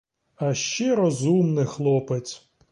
А 0.35 0.53
ще 0.53 0.95
розумний 0.95 1.65
хлопець! 1.65 2.49